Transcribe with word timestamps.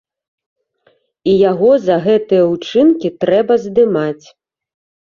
І 1.31 1.35
яго 1.51 1.71
за 1.85 1.99
гэтыя 2.09 2.43
ўчынкі 2.53 3.15
трэба 3.27 3.63
здымаць. 3.69 4.25